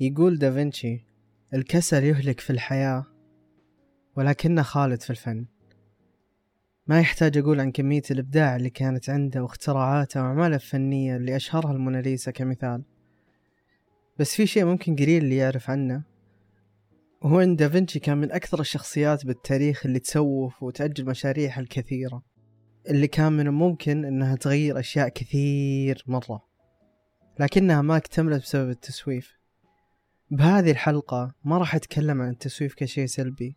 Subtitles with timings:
[0.00, 1.04] يقول دافنشي
[1.54, 3.04] الكسل يهلك في الحياة
[4.16, 5.46] ولكنه خالد في الفن.
[6.86, 12.30] ما يحتاج أقول عن كمية الإبداع اللي كانت عنده واختراعاته وأعماله الفنية اللي أشهرها الموناليزا
[12.30, 12.82] كمثال.
[14.18, 16.02] بس في شيء ممكن قليل اللي يعرف عنه
[17.22, 22.22] وهو أن دافنشي كان من أكثر الشخصيات بالتاريخ اللي تسوف وتأجل مشاريعها الكثيرة
[22.88, 26.44] اللي كان من الممكن أنها تغير أشياء كثير مرة
[27.40, 29.45] لكنها ما اكتملت بسبب التسويف.
[30.30, 33.56] بهذه الحلقة ما راح أتكلم عن التسويف كشيء سلبي.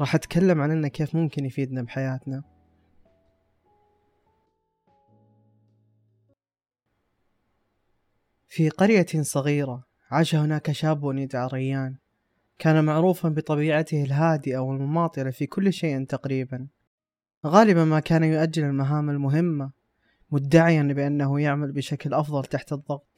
[0.00, 2.42] راح أتكلم عن إنه كيف ممكن يفيدنا بحياتنا.
[8.48, 11.96] في قرية صغيرة عاش هناك شاب يدعى ريان.
[12.58, 16.68] كان معروفا بطبيعته الهادئة والمماطلة في كل شيء تقريبا.
[17.46, 19.70] غالبا ما كان يؤجل المهام المهمة
[20.30, 23.09] مدعيا بأنه يعمل بشكل أفضل تحت الضغط.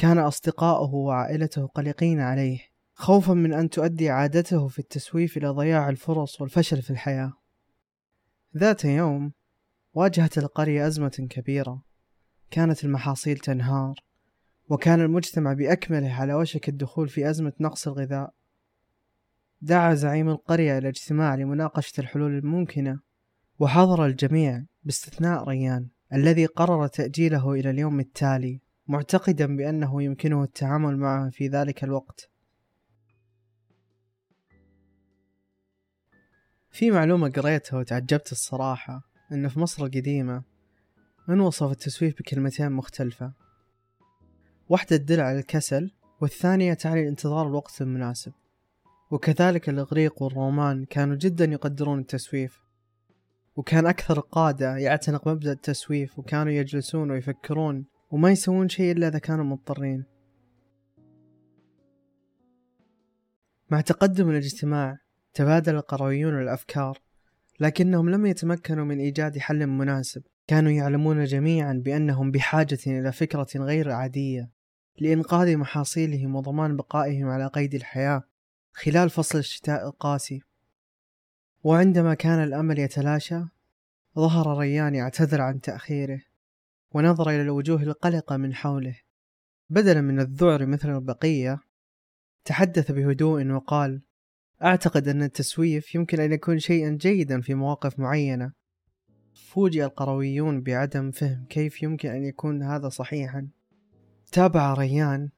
[0.00, 2.58] كان أصدقاؤه وعائلته قلقين عليه
[2.94, 7.32] خوفا من أن تؤدي عادته في التسويف إلى ضياع الفرص والفشل في الحياة.
[8.56, 9.32] ذات يوم
[9.94, 11.82] واجهت القرية أزمة كبيرة.
[12.50, 13.94] كانت المحاصيل تنهار
[14.68, 18.34] وكان المجتمع بأكمله على وشك الدخول في أزمة نقص الغذاء.
[19.60, 23.00] دعا زعيم القرية إلى اجتماع لمناقشة الحلول الممكنة
[23.58, 28.69] وحضر الجميع باستثناء ريان الذي قرر تأجيله إلى اليوم التالي.
[28.90, 32.30] معتقدا بأنه يمكنه التعامل معه في ذلك الوقت.
[36.70, 39.02] في معلومة قريتها وتعجبت الصراحة
[39.32, 40.42] أن في مصر القديمة
[41.28, 43.32] من وصف التسويف بكلمتين مختلفة.
[44.68, 48.32] واحدة تدل على الكسل والثانية تعني انتظار الوقت المناسب.
[49.10, 52.60] وكذلك الإغريق والرومان كانوا جدا يقدرون التسويف.
[53.56, 59.44] وكان أكثر القادة يعتنق مبدأ التسويف وكانوا يجلسون ويفكرون وما يسوون شيء إلا إذا كانوا
[59.44, 60.04] مضطرين.
[63.70, 64.98] مع تقدم الاجتماع
[65.34, 66.98] تبادل القرويون الأفكار
[67.60, 70.22] لكنهم لم يتمكنوا من إيجاد حل مناسب.
[70.46, 74.50] كانوا يعلمون جميعا بأنهم بحاجة إلى فكرة غير عادية
[74.98, 78.22] لإنقاذ محاصيلهم وضمان بقائهم على قيد الحياة
[78.72, 80.42] خلال فصل الشتاء القاسي.
[81.64, 83.40] وعندما كان الأمل يتلاشى
[84.16, 86.20] ظهر ريان يعتذر عن تأخيره.
[86.94, 88.96] ونظر إلى الوجوه القلقة من حوله.
[89.70, 91.58] بدلا من الذعر مثل البقية
[92.44, 94.02] تحدث بهدوء وقال
[94.62, 98.52] أعتقد أن التسويف يمكن أن يكون شيئا جيدا في مواقف معينة.
[99.34, 103.48] فوجئ القرويون بعدم فهم كيف يمكن أن يكون هذا صحيحا.
[104.32, 105.28] تابع ريان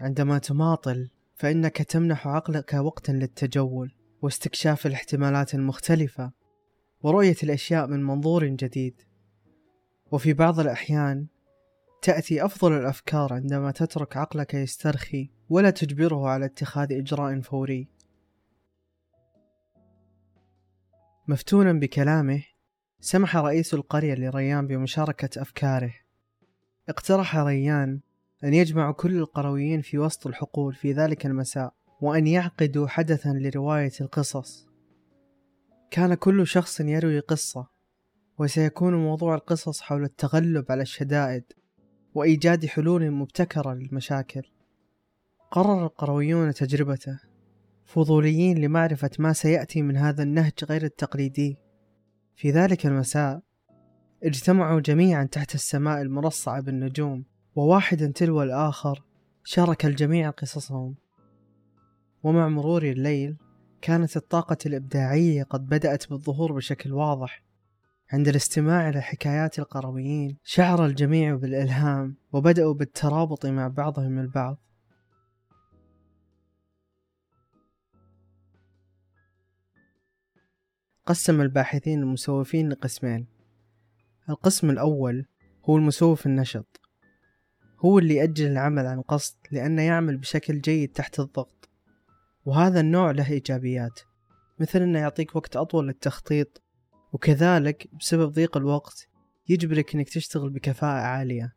[0.00, 6.32] عندما تماطل فإنك تمنح عقلك وقتا للتجول واستكشاف الاحتمالات المختلفة
[7.00, 9.11] ورؤية الأشياء من منظور جديد.
[10.12, 11.26] وفي بعض الأحيان
[12.02, 17.88] تأتي أفضل الأفكار عندما تترك عقلك يسترخي ولا تجبره على اتخاذ إجراء فوري.
[21.28, 22.44] مفتونا بكلامه
[23.00, 25.94] سمح رئيس القرية لريان بمشاركة أفكاره.
[26.88, 28.00] اقترح ريان
[28.44, 34.66] أن يجمع كل القرويين في وسط الحقول في ذلك المساء وأن يعقدوا حدثا لرواية القصص.
[35.90, 37.71] كان كل شخص يروي قصة
[38.42, 41.44] وسيكون موضوع القصص حول التغلب على الشدائد
[42.14, 44.42] وإيجاد حلول مبتكرة للمشاكل.
[45.50, 47.20] قرر القرويون تجربته.
[47.84, 51.56] فضوليين لمعرفة ما سيأتي من هذا النهج غير التقليدي.
[52.36, 53.42] في ذلك المساء
[54.24, 59.02] اجتمعوا جميعا تحت السماء المرصعة بالنجوم وواحدا تلو الآخر
[59.44, 60.94] شارك الجميع قصصهم.
[62.22, 63.36] ومع مرور الليل
[63.82, 67.51] كانت الطاقة الإبداعية قد بدأت بالظهور بشكل واضح.
[68.12, 74.58] عند الاستماع إلى حكايات القرويين شعر الجميع بالإلهام وبدأوا بالترابط مع بعضهم البعض.
[81.06, 83.26] قسم الباحثين المسوفين لقسمين.
[84.30, 85.26] القسم الأول
[85.64, 86.80] هو المسوف النشط.
[87.78, 91.68] هو اللي يأجل العمل عن قصد لأنه يعمل بشكل جيد تحت الضغط.
[92.44, 94.00] وهذا النوع له إيجابيات
[94.60, 96.62] مثل أنه يعطيك وقت أطول للتخطيط
[97.12, 99.08] وكذلك بسبب ضيق الوقت
[99.48, 101.54] يجبرك أنك تشتغل بكفاءة عالية.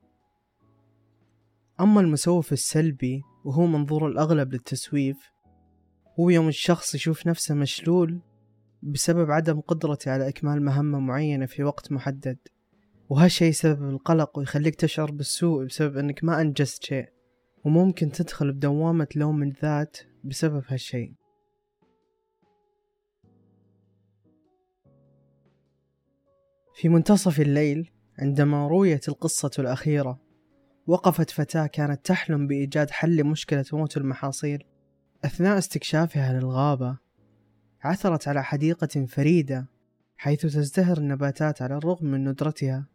[1.80, 5.18] أما المسوف السلبي وهو منظور الأغلب للتسويف
[6.20, 8.22] هو يوم الشخص يشوف نفسه مشلول
[8.84, 12.38] بسبب عدم قدرته على إكمال مهمة معينة في وقت محدد.
[13.10, 17.10] وهالشي يسبب القلق ويخليك تشعر بالسوء بسبب أنك ما أنجزت شيء
[17.64, 21.16] وممكن تدخل بدوامة لوم الذات بسبب هالشي.
[26.76, 30.20] في منتصف الليل عندما رويت القصة الأخيرة
[30.88, 34.64] وقفت فتاة كانت تحلم بإيجاد حل لمشكلة موت المحاصيل.
[35.26, 36.98] أثناء استكشافها للغابة
[37.84, 39.68] عثرت على حديقة فريدة
[40.18, 42.86] حيث تزدهر النباتات على الرغم من ندرتها.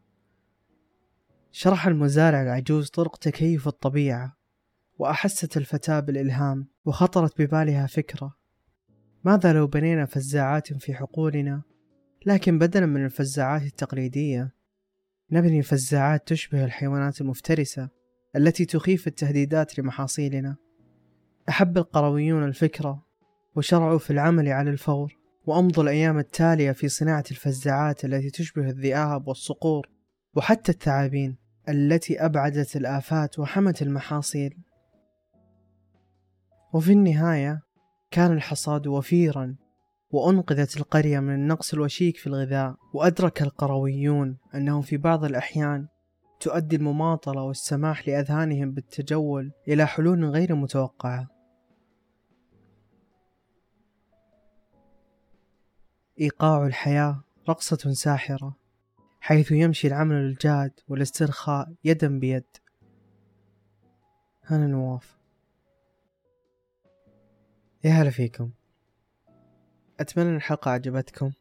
[1.53, 4.37] شرح المزارع العجوز طرق تكيف الطبيعة
[4.99, 8.37] وأحست الفتاة بالإلهام وخطرت ببالها فكرة.
[9.25, 11.69] ماذا لو بنينا فزاعات في حقولنا؟
[12.26, 14.55] لكن بدلا من الفزاعات التقليدية
[15.32, 17.88] نبني فزاعات تشبه الحيوانات المفترسة
[18.37, 20.56] التي تخيف التهديدات لمحاصيلنا.
[21.49, 23.06] أحب القرويون الفكرة
[23.56, 29.88] وشرعوا في العمل على الفور وأمضوا الأيام التالية في صناعة الفزاعات التي تشبه الذئاب والصقور
[30.34, 31.37] وحتى الثعابين
[31.69, 34.58] التي أبعدت الآفات وحمت المحاصيل.
[36.73, 37.62] وفي النهاية
[38.11, 39.56] كان الحصاد وفيرا
[40.12, 45.89] وأنقذت القرية من النقص الوشيك في الغذاء وأدرك القرويون أنه في بعض الأحيان
[46.41, 51.29] تؤدي المماطلة والسماح لأذهانهم بالتجول إلى حلول غير متوقعة.
[56.21, 58.57] إيقاع الحياة رقصة ساحرة
[59.21, 62.47] حيث يمشي العمل الجاد والاسترخاء يدا بيد.
[64.51, 65.19] أنا نواف؟
[67.85, 68.51] يا هلا فيكم.
[70.00, 71.32] أتمنى الحلقة عجبتكم.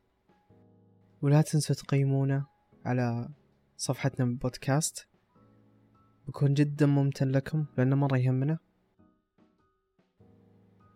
[1.21, 2.45] ولا تنسوا تقيمونا
[2.85, 3.29] على
[3.77, 5.07] صفحتنا بالبودكاست
[6.27, 8.57] بكون جدا ممتن لكم لأنه مرة يهمنا.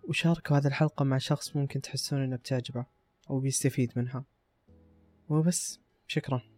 [0.09, 2.85] وشاركوا هذه الحلقة مع شخص ممكن تحسون إنه بتعجبه
[3.29, 4.25] أو بيستفيد منها.
[5.29, 6.52] وبس شكرا.